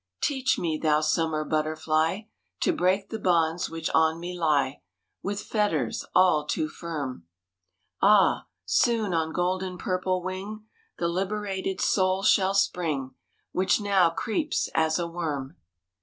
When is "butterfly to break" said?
1.45-3.09